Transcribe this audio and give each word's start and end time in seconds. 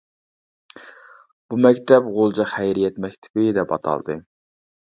بۇ 0.79 1.59
مەكتەپ 1.67 2.09
«غۇلجا 2.15 2.47
خەيرىيەت 2.55 2.99
مەكتىپى» 3.07 3.47
دەپ 3.59 3.77
ئاتالدى. 3.77 4.21